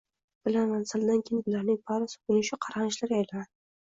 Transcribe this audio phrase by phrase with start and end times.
[0.47, 3.53] Bilaman, saldan keyin bularning bari so‘kinishu qarg‘anishlarga aylanadi